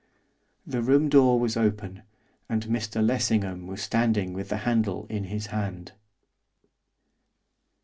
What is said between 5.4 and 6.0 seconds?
hand.